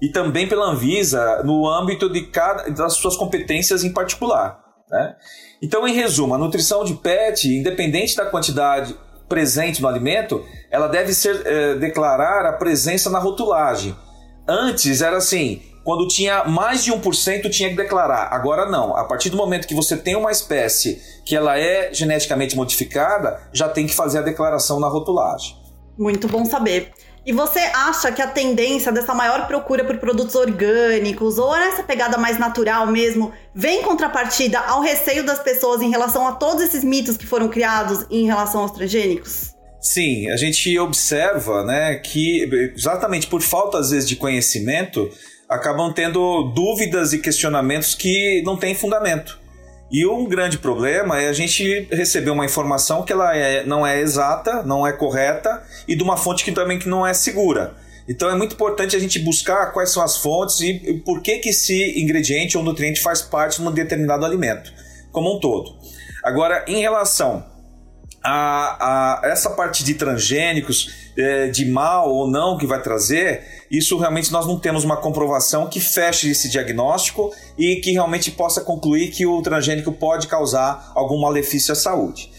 E 0.00 0.08
também 0.08 0.48
pela 0.48 0.70
Anvisa 0.70 1.42
no 1.44 1.68
âmbito 1.68 2.10
de 2.10 2.22
cada, 2.22 2.70
das 2.70 2.94
suas 2.94 3.16
competências 3.16 3.84
em 3.84 3.92
particular. 3.92 4.58
Né? 4.90 5.16
Então, 5.60 5.86
em 5.86 5.94
resumo, 5.94 6.34
a 6.34 6.38
nutrição 6.38 6.84
de 6.84 6.94
PET, 6.94 7.48
independente 7.48 8.16
da 8.16 8.26
quantidade 8.26 8.96
presente 9.28 9.82
no 9.82 9.88
alimento, 9.88 10.44
ela 10.70 10.88
deve 10.88 11.12
ser 11.12 11.46
é, 11.46 11.74
declarar 11.74 12.46
a 12.46 12.52
presença 12.52 13.10
na 13.10 13.18
rotulagem. 13.18 13.94
Antes 14.46 15.02
era 15.02 15.16
assim, 15.16 15.62
quando 15.84 16.08
tinha 16.08 16.44
mais 16.44 16.82
de 16.82 16.90
1% 16.90 17.50
tinha 17.50 17.68
que 17.68 17.76
declarar. 17.76 18.28
Agora 18.32 18.68
não. 18.68 18.96
A 18.96 19.04
partir 19.04 19.30
do 19.30 19.36
momento 19.36 19.68
que 19.68 19.74
você 19.74 19.96
tem 19.96 20.16
uma 20.16 20.32
espécie 20.32 21.00
que 21.24 21.36
ela 21.36 21.58
é 21.58 21.92
geneticamente 21.92 22.56
modificada, 22.56 23.40
já 23.52 23.68
tem 23.68 23.86
que 23.86 23.94
fazer 23.94 24.18
a 24.18 24.22
declaração 24.22 24.80
na 24.80 24.88
rotulagem. 24.88 25.56
Muito 25.96 26.26
bom 26.26 26.44
saber. 26.44 26.90
E 27.26 27.32
você 27.32 27.58
acha 27.58 28.12
que 28.12 28.20
a 28.20 28.26
tendência 28.26 28.92
dessa 28.92 29.14
maior 29.14 29.46
procura 29.46 29.82
por 29.84 29.96
produtos 29.96 30.34
orgânicos 30.34 31.38
ou 31.38 31.54
essa 31.54 31.82
pegada 31.82 32.18
mais 32.18 32.38
natural 32.38 32.86
mesmo 32.86 33.32
vem 33.54 33.80
em 33.80 33.82
contrapartida 33.82 34.58
ao 34.58 34.82
receio 34.82 35.24
das 35.24 35.38
pessoas 35.38 35.80
em 35.80 35.90
relação 35.90 36.26
a 36.26 36.32
todos 36.32 36.62
esses 36.62 36.84
mitos 36.84 37.16
que 37.16 37.26
foram 37.26 37.48
criados 37.48 38.04
em 38.10 38.26
relação 38.26 38.60
aos 38.60 38.72
transgênicos? 38.72 39.54
Sim, 39.80 40.30
a 40.30 40.36
gente 40.36 40.78
observa 40.78 41.62
né, 41.64 41.96
que 41.96 42.72
exatamente 42.74 43.26
por 43.26 43.40
falta 43.40 43.78
às 43.78 43.90
vezes 43.90 44.08
de 44.08 44.16
conhecimento, 44.16 45.10
acabam 45.54 45.92
tendo 45.92 46.52
dúvidas 46.54 47.12
e 47.12 47.18
questionamentos 47.18 47.94
que 47.94 48.42
não 48.44 48.56
têm 48.56 48.74
fundamento. 48.74 49.38
E 49.90 50.04
um 50.04 50.24
grande 50.24 50.58
problema 50.58 51.20
é 51.20 51.28
a 51.28 51.32
gente 51.32 51.86
receber 51.92 52.30
uma 52.30 52.44
informação 52.44 53.04
que 53.04 53.12
ela 53.12 53.36
é, 53.36 53.64
não 53.64 53.86
é 53.86 54.00
exata, 54.00 54.62
não 54.64 54.86
é 54.86 54.92
correta 54.92 55.62
e 55.86 55.94
de 55.94 56.02
uma 56.02 56.16
fonte 56.16 56.44
que 56.44 56.50
também 56.50 56.78
que 56.78 56.88
não 56.88 57.06
é 57.06 57.14
segura. 57.14 57.74
Então 58.08 58.28
é 58.28 58.34
muito 58.34 58.54
importante 58.54 58.96
a 58.96 58.98
gente 58.98 59.18
buscar 59.20 59.72
quais 59.72 59.90
são 59.90 60.02
as 60.02 60.16
fontes 60.16 60.60
e 60.60 60.94
por 61.04 61.22
que, 61.22 61.38
que 61.38 61.50
esse 61.50 62.00
ingrediente 62.00 62.58
ou 62.58 62.64
nutriente 62.64 63.00
faz 63.00 63.22
parte 63.22 63.60
de 63.60 63.66
um 63.66 63.70
determinado 63.70 64.26
alimento, 64.26 64.72
como 65.12 65.36
um 65.36 65.38
todo. 65.38 65.76
Agora, 66.24 66.64
em 66.66 66.80
relação 66.80 67.44
a, 68.22 69.20
a 69.22 69.28
essa 69.28 69.50
parte 69.50 69.84
de 69.84 69.94
transgênicos, 69.94 71.12
é, 71.16 71.48
de 71.48 71.66
mal 71.66 72.10
ou 72.10 72.28
não 72.28 72.56
que 72.56 72.66
vai 72.66 72.80
trazer, 72.80 73.66
isso 73.70 73.98
realmente 73.98 74.32
nós 74.32 74.46
não 74.46 74.58
temos 74.58 74.84
uma 74.84 74.96
comprovação 74.96 75.68
que 75.68 75.80
feche 75.80 76.30
esse 76.30 76.48
diagnóstico 76.48 77.32
e 77.58 77.76
que 77.76 77.92
realmente 77.92 78.30
possa 78.30 78.60
concluir 78.60 79.10
que 79.10 79.26
o 79.26 79.42
transgênico 79.42 79.92
pode 79.92 80.26
causar 80.26 80.92
algum 80.94 81.20
malefício 81.20 81.72
à 81.72 81.74
saúde. 81.74 82.30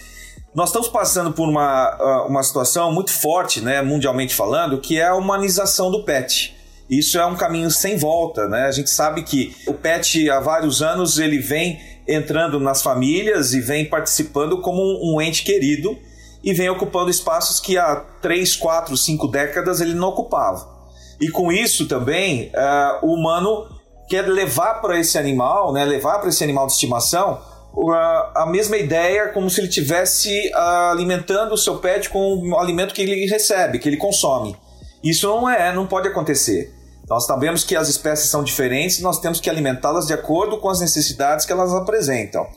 Nós 0.55 0.69
estamos 0.69 0.87
passando 0.87 1.33
por 1.33 1.49
uma, 1.49 2.25
uma 2.27 2.41
situação 2.41 2.91
muito 2.91 3.11
forte, 3.11 3.59
né, 3.59 3.81
mundialmente 3.81 4.33
falando, 4.33 4.79
que 4.79 4.97
é 4.97 5.07
a 5.07 5.15
humanização 5.15 5.91
do 5.91 6.03
pet. 6.03 6.55
Isso 6.89 7.19
é 7.19 7.25
um 7.25 7.35
caminho 7.35 7.69
sem 7.69 7.97
volta, 7.97 8.47
né? 8.47 8.65
A 8.65 8.71
gente 8.71 8.89
sabe 8.89 9.23
que 9.23 9.55
o 9.67 9.73
pet 9.73 10.29
há 10.29 10.39
vários 10.39 10.81
anos 10.81 11.17
ele 11.17 11.39
vem 11.39 11.79
entrando 12.07 12.59
nas 12.59 12.81
famílias 12.81 13.53
e 13.53 13.61
vem 13.61 13.85
participando 13.85 14.61
como 14.61 14.81
um 14.81 15.21
ente 15.21 15.43
querido 15.43 15.97
e 16.43 16.53
vem 16.53 16.69
ocupando 16.69 17.09
espaços 17.09 17.59
que 17.59 17.77
há 17.77 17.95
3, 18.21 18.55
4, 18.55 18.95
5 18.95 19.27
décadas 19.27 19.81
ele 19.81 19.95
não 19.95 20.09
ocupava. 20.09 20.75
E 21.19 21.29
com 21.29 21.51
isso 21.51 21.87
também 21.87 22.51
uh, 22.53 23.05
o 23.05 23.13
humano 23.13 23.67
quer 24.07 24.27
levar 24.27 24.75
para 24.81 24.99
esse 24.99 25.17
animal, 25.17 25.73
né, 25.73 25.83
levar 25.83 26.19
para 26.19 26.29
esse 26.29 26.43
animal 26.43 26.67
de 26.67 26.73
estimação 26.73 27.41
uh, 27.73 27.91
a 28.35 28.45
mesma 28.47 28.77
ideia 28.77 29.29
como 29.29 29.49
se 29.49 29.61
ele 29.61 29.67
tivesse 29.67 30.51
uh, 30.53 30.91
alimentando 30.91 31.53
o 31.53 31.57
seu 31.57 31.77
pet 31.77 32.09
com 32.09 32.49
o 32.49 32.59
alimento 32.59 32.93
que 32.93 33.01
ele 33.01 33.25
recebe, 33.25 33.79
que 33.79 33.89
ele 33.89 33.97
consome. 33.97 34.55
Isso 35.03 35.27
não 35.27 35.49
é, 35.49 35.73
não 35.73 35.87
pode 35.87 36.07
acontecer. 36.07 36.74
Nós 37.07 37.25
sabemos 37.25 37.63
que 37.63 37.75
as 37.75 37.87
espécies 37.87 38.29
são 38.29 38.43
diferentes, 38.43 38.99
nós 38.99 39.19
temos 39.19 39.39
que 39.39 39.49
alimentá-las 39.49 40.07
de 40.07 40.13
acordo 40.13 40.57
com 40.57 40.69
as 40.69 40.79
necessidades 40.79 41.45
que 41.45 41.51
elas 41.51 41.73
apresentam. 41.73 42.47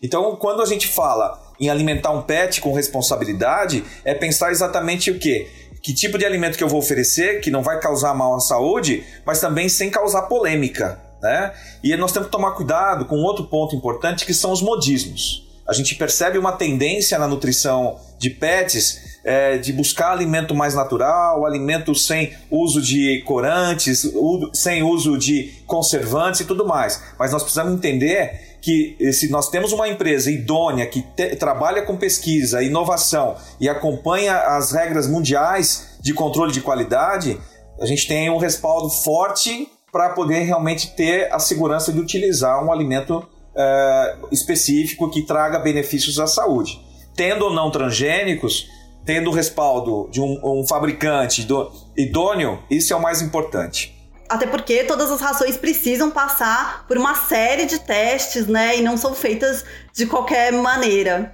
Então, 0.00 0.36
quando 0.36 0.62
a 0.62 0.66
gente 0.66 0.86
fala 0.86 1.42
em 1.58 1.68
alimentar 1.68 2.10
um 2.12 2.22
pet 2.22 2.60
com 2.60 2.72
responsabilidade, 2.72 3.84
é 4.04 4.14
pensar 4.14 4.52
exatamente 4.52 5.10
o 5.10 5.18
quê? 5.18 5.50
Que 5.82 5.92
tipo 5.92 6.18
de 6.18 6.24
alimento 6.24 6.56
que 6.56 6.62
eu 6.62 6.68
vou 6.68 6.78
oferecer, 6.78 7.40
que 7.40 7.50
não 7.50 7.62
vai 7.62 7.80
causar 7.80 8.14
mal 8.14 8.34
à 8.34 8.40
saúde, 8.40 9.04
mas 9.24 9.40
também 9.40 9.68
sem 9.68 9.90
causar 9.90 10.22
polêmica. 10.22 11.00
Né? 11.20 11.52
E 11.82 11.96
nós 11.96 12.12
temos 12.12 12.28
que 12.28 12.32
tomar 12.32 12.52
cuidado 12.52 13.06
com 13.06 13.16
outro 13.16 13.46
ponto 13.46 13.74
importante 13.74 14.24
que 14.24 14.34
são 14.34 14.52
os 14.52 14.62
modismos. 14.62 15.44
A 15.66 15.72
gente 15.72 15.96
percebe 15.96 16.38
uma 16.38 16.52
tendência 16.52 17.18
na 17.18 17.26
nutrição 17.26 17.98
de 18.18 18.30
pets 18.30 19.15
é, 19.26 19.58
de 19.58 19.72
buscar 19.72 20.12
alimento 20.12 20.54
mais 20.54 20.72
natural, 20.72 21.44
alimento 21.44 21.92
sem 21.96 22.32
uso 22.48 22.80
de 22.80 23.22
corantes, 23.26 24.08
sem 24.52 24.84
uso 24.84 25.18
de 25.18 25.52
conservantes 25.66 26.42
e 26.42 26.44
tudo 26.44 26.64
mais. 26.64 27.02
Mas 27.18 27.32
nós 27.32 27.42
precisamos 27.42 27.74
entender 27.74 28.58
que 28.62 28.96
se 29.12 29.28
nós 29.28 29.50
temos 29.50 29.72
uma 29.72 29.88
empresa 29.88 30.30
idônea 30.30 30.86
que 30.86 31.02
te, 31.02 31.34
trabalha 31.34 31.82
com 31.82 31.96
pesquisa, 31.96 32.62
inovação 32.62 33.34
e 33.60 33.68
acompanha 33.68 34.36
as 34.36 34.70
regras 34.70 35.08
mundiais 35.08 35.98
de 36.00 36.14
controle 36.14 36.52
de 36.52 36.60
qualidade, 36.60 37.36
a 37.80 37.86
gente 37.86 38.06
tem 38.06 38.30
um 38.30 38.38
respaldo 38.38 38.88
forte 38.88 39.68
para 39.90 40.10
poder 40.10 40.44
realmente 40.44 40.94
ter 40.94 41.32
a 41.32 41.40
segurança 41.40 41.92
de 41.92 41.98
utilizar 41.98 42.64
um 42.64 42.72
alimento 42.72 43.26
é, 43.56 44.16
específico 44.30 45.10
que 45.10 45.22
traga 45.22 45.58
benefícios 45.58 46.20
à 46.20 46.28
saúde. 46.28 46.80
Tendo 47.16 47.46
ou 47.46 47.52
não 47.52 47.70
transgênicos, 47.70 48.68
tendo 49.06 49.30
o 49.30 49.32
respaldo 49.32 50.10
de 50.10 50.20
um, 50.20 50.38
um 50.42 50.66
fabricante 50.66 51.44
do, 51.44 51.70
idôneo, 51.96 52.62
isso 52.68 52.92
é 52.92 52.96
o 52.96 53.00
mais 53.00 53.22
importante. 53.22 53.94
Até 54.28 54.46
porque 54.46 54.82
todas 54.82 55.10
as 55.10 55.20
rações 55.20 55.56
precisam 55.56 56.10
passar 56.10 56.84
por 56.88 56.98
uma 56.98 57.14
série 57.14 57.64
de 57.64 57.78
testes, 57.78 58.48
né? 58.48 58.76
E 58.76 58.82
não 58.82 58.96
são 58.96 59.14
feitas 59.14 59.64
de 59.94 60.04
qualquer 60.04 60.52
maneira. 60.52 61.30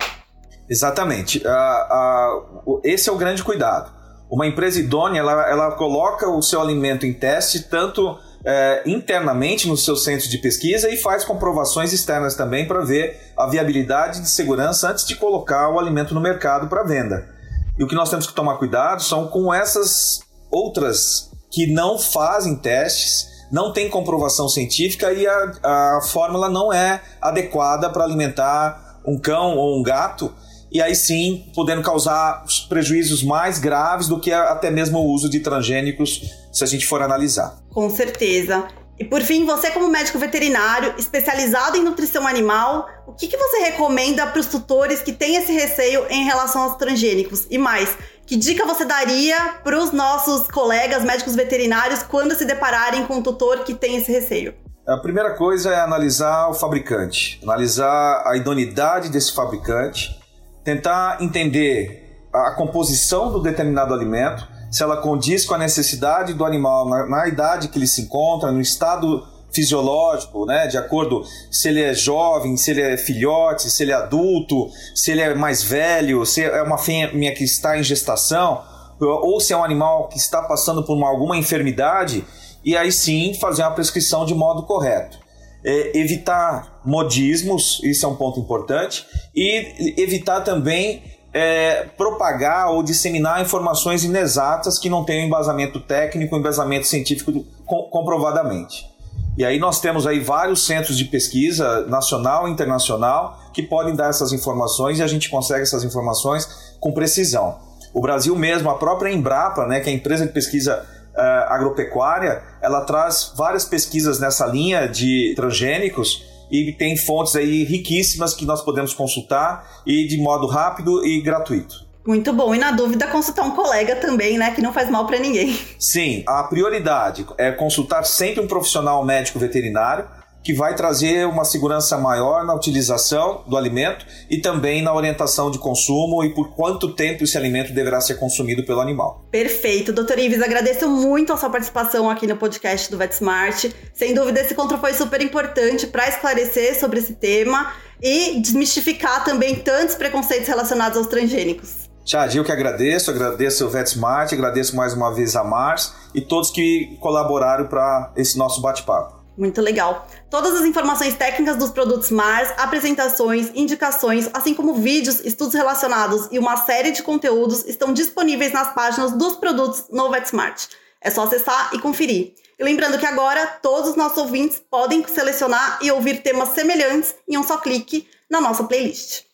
Exatamente. 0.69 1.39
Uh, 1.39 2.71
uh, 2.71 2.81
esse 2.85 3.09
é 3.09 3.13
o 3.13 3.17
grande 3.17 3.43
cuidado. 3.43 3.91
Uma 4.31 4.47
empresa 4.47 4.79
idônea, 4.79 5.21
ela, 5.21 5.51
ela 5.51 5.71
coloca 5.73 6.29
o 6.29 6.43
seu 6.43 6.61
alimento 6.61 7.07
em 7.07 7.13
teste, 7.13 7.63
tanto 7.63 8.19
é, 8.45 8.83
internamente 8.87 9.69
no 9.69 9.77
seu 9.77 9.95
centro 9.95 10.29
de 10.29 10.39
pesquisa 10.39 10.91
e 10.91 10.97
faz 10.97 11.25
comprovações 11.25 11.93
externas 11.93 12.35
também 12.35 12.67
para 12.67 12.81
ver 12.81 13.33
a 13.37 13.47
viabilidade 13.47 14.21
de 14.21 14.29
segurança 14.29 14.91
antes 14.91 15.07
de 15.07 15.17
colocar 15.17 15.69
o 15.69 15.79
alimento 15.79 16.15
no 16.15 16.21
mercado 16.21 16.67
para 16.67 16.83
venda. 16.83 17.32
E 17.79 17.85
o 17.85 17.89
que 17.89 17.95
nós 17.95 18.11
temos 18.11 18.27
que 18.27 18.35
tomar 18.35 18.59
cuidado 18.59 19.03
são 19.03 19.29
com 19.29 19.53
essas 19.53 20.21
outras 20.51 21.31
que 21.51 21.67
não 21.67 21.99
fazem 21.99 22.57
testes, 22.57 23.27
não 23.51 23.73
tem 23.73 23.89
comprovação 23.89 24.49
científica 24.49 25.13
e 25.13 25.27
a, 25.27 25.53
a 25.63 26.01
fórmula 26.03 26.49
não 26.49 26.73
é 26.73 27.03
adequada 27.21 27.91
para 27.91 28.05
alimentar 28.05 29.01
um 29.07 29.19
cão 29.19 29.57
ou 29.57 29.79
um 29.79 29.83
gato, 29.83 30.33
e 30.71 30.81
aí 30.81 30.95
sim 30.95 31.51
podendo 31.55 31.83
causar 31.83 32.45
prejuízos 32.69 33.23
mais 33.23 33.59
graves 33.59 34.09
do 34.09 34.19
que 34.19 34.33
até 34.33 34.71
mesmo 34.71 34.99
o 34.99 35.13
uso 35.13 35.29
de 35.29 35.41
transgênicos, 35.41 36.23
se 36.51 36.65
a 36.65 36.67
gente 36.67 36.87
for 36.87 37.03
analisar. 37.03 37.59
Com 37.71 37.91
certeza. 37.91 38.67
E 38.99 39.05
por 39.05 39.23
fim, 39.23 39.45
você 39.45 39.71
como 39.71 39.89
médico 39.89 40.19
veterinário 40.19 40.95
especializado 40.99 41.77
em 41.77 41.83
nutrição 41.83 42.27
animal, 42.27 42.89
o 43.07 43.13
que, 43.13 43.27
que 43.27 43.37
você 43.37 43.59
recomenda 43.59 44.27
para 44.27 44.41
os 44.41 44.47
tutores 44.47 45.01
que 45.01 45.13
têm 45.13 45.37
esse 45.37 45.53
receio 45.53 46.07
em 46.11 46.25
relação 46.25 46.63
aos 46.63 46.77
transgênicos? 46.77 47.47
E 47.51 47.57
mais, 47.59 47.97
que 48.27 48.37
dica 48.37 48.67
você 48.67 48.85
daria 48.85 49.55
para 49.65 49.79
os 49.79 49.93
nossos 49.93 50.47
colegas 50.49 51.03
médicos 51.05 51.35
veterinários 51.35 52.03
quando 52.03 52.35
se 52.35 52.45
depararem 52.45 53.07
com 53.07 53.17
um 53.17 53.23
tutor 53.23 53.61
que 53.65 53.75
tem 53.75 53.97
esse 53.97 54.13
receio? 54.13 54.55
A 54.87 54.97
primeira 54.99 55.35
coisa 55.35 55.71
é 55.71 55.81
analisar 55.81 56.49
o 56.49 56.55
fabricante, 56.55 57.41
analisar 57.43 58.23
a 58.27 58.37
idoneidade 58.37 59.09
desse 59.09 59.33
fabricante, 59.33 60.21
tentar 60.65 61.19
entender 61.21 62.27
a 62.33 62.51
composição 62.53 63.31
do 63.31 63.41
determinado 63.41 63.95
alimento 63.95 64.52
se 64.73 64.83
ela 64.83 64.97
condiz 64.97 65.45
com 65.45 65.55
a 65.55 65.59
necessidade 65.59 66.33
do 66.33 66.47
animal 66.47 66.89
na, 66.89 67.07
na 67.07 67.29
idade 67.29 67.69
que 67.69 67.79
ele 67.79 67.87
se 67.87 68.01
encontra, 68.01 68.51
no 68.51 68.61
estado 68.61 69.25
fisiológico, 69.53 70.47
né, 70.47 70.67
de 70.67 70.79
acordo 70.79 71.25
se 71.51 71.69
ele 71.69 71.83
é 71.83 71.93
jovem, 71.93 72.57
se 72.57 72.71
ele 72.71 72.81
é 72.81 72.97
filhote, 72.97 73.71
se 73.71 73.83
ele 73.83 73.93
é 73.93 73.95
adulto, 73.95 74.71
se 74.95 75.13
ele 75.13 75.21
é 75.21 75.35
mais 75.35 75.63
velho, 75.63 76.25
se 76.25 76.43
é 76.43 76.63
uma 76.63 76.79
fêmea 76.79 77.35
que 77.35 77.45
está 77.45 77.79
em 77.79 77.83
gestação, 77.83 78.63
ou 78.99 79.39
se 79.41 79.53
é 79.53 79.57
um 79.57 79.63
animal 79.63 80.09
que 80.09 80.17
está 80.17 80.41
passando 80.41 80.83
por 80.83 80.97
uma, 80.97 81.09
alguma 81.09 81.37
enfermidade, 81.37 82.25
e 82.65 82.75
aí 82.75 82.91
sim 82.91 83.35
fazer 83.35 83.63
uma 83.63 83.73
prescrição 83.73 84.25
de 84.25 84.35
modo 84.35 84.63
correto. 84.63 85.19
É, 85.65 85.97
evitar 85.99 86.81
modismos, 86.85 87.81
isso 87.85 88.07
é 88.07 88.09
um 88.09 88.17
ponto 88.17 88.41
importante, 88.41 89.07
e 89.35 89.95
evitar 90.01 90.41
também 90.41 91.03
é, 91.33 91.87
propagar 91.97 92.71
ou 92.71 92.83
disseminar 92.83 93.41
informações 93.41 94.05
inexatas 94.05 94.79
que 94.79 94.91
não 94.91 95.05
tenham 95.05 95.27
embasamento 95.27 95.81
técnico, 95.81 96.37
embasamento 96.37 96.87
científico 96.87 97.45
comprovadamente. 97.65 98.91
E 99.37 99.45
aí 99.45 99.59
nós 99.59 99.81
temos 99.81 100.07
aí 100.07 100.21
vários 100.21 100.67
centros 100.67 100.97
de 100.99 101.07
pesquisa 101.07 101.87
nacional 101.87 102.47
e 102.47 102.51
internacional 102.51 103.41
que 103.55 103.63
podem 103.63 103.95
dar 103.95 104.11
essas 104.11 104.31
informações 104.33 104.99
e 104.99 105.03
a 105.03 105.07
gente 105.07 105.31
consegue 105.31 105.63
essas 105.63 105.85
informações 105.85 106.77
com 106.79 106.93
precisão. 106.93 107.59
O 107.95 108.01
Brasil 108.01 108.37
mesmo, 108.37 108.69
a 108.69 108.77
própria 108.77 109.11
Embrapa, 109.11 109.67
né, 109.67 109.81
que 109.81 109.89
é 109.89 109.93
a 109.93 109.97
empresa 109.97 110.27
de 110.27 110.33
pesquisa 110.33 110.85
uh, 111.15 111.53
agropecuária, 111.53 112.43
ela 112.61 112.83
traz 112.83 113.33
várias 113.35 113.65
pesquisas 113.65 114.21
nessa 114.21 114.47
linha 114.47 114.87
de 114.87 115.33
transgênicos 115.35 116.25
e 116.53 116.71
tem 116.73 116.97
fontes 116.97 117.35
aí 117.35 117.65
riquíssimas 117.65 118.35
que 118.35 118.45
nós 118.45 118.63
podemos 118.63 118.93
consultar 118.93 119.83
e 119.87 120.07
de 120.07 120.19
modo 120.19 120.47
rápido 120.47 121.05
e 121.05 121.23
gratuito. 121.23 121.91
Muito 122.07 122.33
bom. 122.33 122.55
E 122.55 122.59
na 122.59 122.73
dúvida, 122.73 123.07
consultar 123.07 123.45
um 123.45 123.53
colega 123.53 123.97
também, 123.97 124.37
né? 124.37 124.51
Que 124.51 124.61
não 124.61 124.73
faz 124.73 124.91
mal 124.91 125.07
para 125.07 125.19
ninguém. 125.19 125.57
Sim, 125.79 126.25
a 126.27 126.43
prioridade 126.43 127.25
é 127.39 127.53
consultar 127.53 128.05
sempre 128.05 128.43
um 128.43 128.49
profissional 128.49 129.05
médico 129.05 129.39
veterinário 129.39 130.05
que 130.43 130.53
vai 130.53 130.75
trazer 130.75 131.27
uma 131.27 131.45
segurança 131.45 131.97
maior 131.97 132.45
na 132.45 132.55
utilização 132.55 133.45
do 133.47 133.57
alimento 133.57 134.05
e 134.29 134.39
também 134.39 134.83
na 134.83 134.95
orientação 134.95 135.51
de 135.51 135.59
consumo 135.59 136.25
e 136.25 136.35
por 136.35 136.55
quanto 136.55 136.95
tempo 136.95 137.25
esse 137.25 137.37
alimento 137.37 137.73
deverá 137.73 138.01
ser 138.01 138.15
consumido 138.17 138.65
pelo 138.65 138.81
animal. 138.81 139.25
Perfeito. 139.31 139.93
Doutor 139.93 140.19
Ives, 140.19 140.43
agradeço 140.43 140.89
muito 140.89 141.33
a 141.33 141.37
sua 141.37 141.51
participação 141.51 142.11
aqui 142.11 142.27
no 142.27 142.37
podcast 142.37 142.91
do 142.91 142.99
VetSmart. 142.99 143.71
Sem 143.95 144.15
dúvida, 144.15 144.41
esse 144.41 144.53
encontro 144.53 144.79
foi 144.79 144.95
super 144.95 145.21
importante 145.21 145.87
para 145.87 146.09
esclarecer 146.09 146.79
sobre 146.79 146.99
esse 146.99 147.15
tema 147.15 147.73
e 148.03 148.41
desmistificar 148.41 149.25
também 149.25 149.55
tantos 149.55 149.95
preconceitos 149.95 150.49
relacionados 150.49 150.99
aos 150.99 151.07
transgênicos. 151.07 151.89
Chad, 152.05 152.35
eu 152.35 152.43
que 152.43 152.51
agradeço, 152.51 153.13
agradeço 153.13 153.65
o 153.65 153.71
VetSmart, 153.71 154.33
agradeço 154.33 154.75
mais 154.75 154.93
uma 154.93 155.15
vez 155.15 155.37
a 155.37 155.45
Mars 155.45 155.95
e 156.13 156.21
todos 156.21 156.51
que 156.51 156.97
colaboraram 157.01 157.69
para 157.69 158.13
esse 158.17 158.37
nosso 158.37 158.61
bate-papo. 158.61 159.22
Muito 159.37 159.63
legal. 159.63 160.07
Todas 160.31 160.55
as 160.55 160.63
informações 160.63 161.15
técnicas 161.15 161.57
dos 161.57 161.71
produtos 161.71 162.11
Mars, 162.11 162.53
apresentações, 162.59 163.51
indicações, 163.55 164.29
assim 164.35 164.53
como 164.53 164.75
vídeos, 164.75 165.21
estudos 165.21 165.55
relacionados 165.55 166.29
e 166.31 166.39
uma 166.39 166.57
série 166.59 166.91
de 166.91 167.03
conteúdos 167.03 167.65
estão 167.65 167.95
disponíveis 167.95 168.53
nas 168.53 168.75
páginas 168.75 169.13
dos 169.13 169.37
produtos 169.37 169.87
no 169.91 170.11
VetSmart. 170.11 170.67
É 171.01 171.11
só 171.11 171.25
acessar 171.25 171.71
e 171.73 171.79
conferir. 171.79 172.35
E 172.59 172.63
lembrando 172.63 172.99
que 172.99 173.07
agora 173.07 173.47
todos 173.63 173.91
os 173.91 173.97
nossos 173.97 174.19
ouvintes 174.19 174.63
podem 174.71 175.07
selecionar 175.09 175.79
e 175.81 175.91
ouvir 175.91 176.23
temas 176.23 176.51
semelhantes 176.51 177.15
em 177.27 177.39
um 177.39 177.43
só 177.43 177.57
clique 177.57 178.07
na 178.31 178.41
nossa 178.41 178.65
playlist. 178.65 179.32